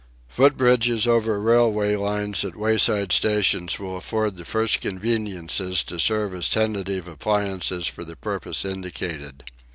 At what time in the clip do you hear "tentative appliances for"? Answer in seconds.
6.49-8.03